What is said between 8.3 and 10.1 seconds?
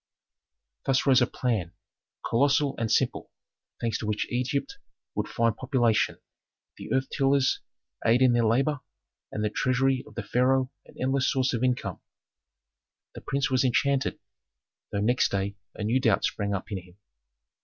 their labor, and the treasury